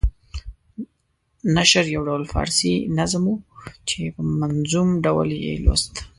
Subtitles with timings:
[1.55, 3.35] نشرح یو ډول فارسي نظم وو
[3.89, 5.93] چې په منظوم ډول یې لوست.